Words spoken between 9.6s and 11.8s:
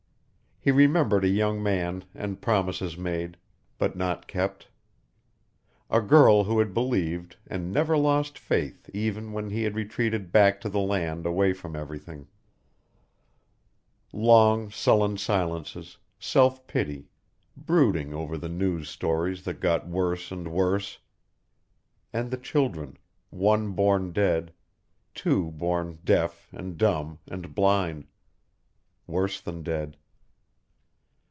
had retreated back to the land away from